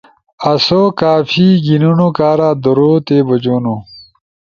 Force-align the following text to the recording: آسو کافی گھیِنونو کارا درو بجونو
آسو 0.51 0.81
کافی 0.99 1.47
گھیِنونو 1.63 2.07
کارا 2.17 2.49
درو 2.63 2.91
بجونو 3.27 3.75